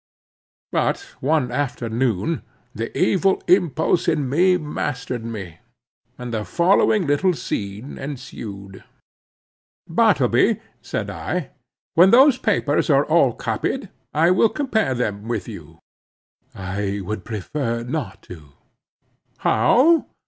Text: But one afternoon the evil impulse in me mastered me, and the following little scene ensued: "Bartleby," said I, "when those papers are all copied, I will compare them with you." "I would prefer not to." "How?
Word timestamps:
But 0.71 1.01
one 1.19 1.51
afternoon 1.51 2.41
the 2.73 2.89
evil 2.97 3.43
impulse 3.47 4.07
in 4.07 4.27
me 4.27 4.57
mastered 4.57 5.23
me, 5.23 5.59
and 6.17 6.33
the 6.33 6.43
following 6.43 7.05
little 7.05 7.35
scene 7.35 7.99
ensued: 7.99 8.83
"Bartleby," 9.87 10.59
said 10.81 11.11
I, 11.11 11.51
"when 11.93 12.09
those 12.09 12.39
papers 12.39 12.89
are 12.89 13.05
all 13.05 13.33
copied, 13.33 13.89
I 14.11 14.31
will 14.31 14.49
compare 14.49 14.95
them 14.95 15.27
with 15.27 15.47
you." 15.47 15.77
"I 16.55 17.01
would 17.03 17.23
prefer 17.23 17.83
not 17.83 18.23
to." 18.23 18.53
"How? 19.37 20.07